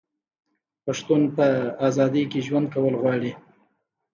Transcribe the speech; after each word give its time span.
پښتون 0.85 1.21
په 1.35 1.45
ازادۍ 1.87 2.23
کې 2.31 2.39
ژوند 2.47 2.67
کول 2.73 2.93
غواړي. 3.01 3.31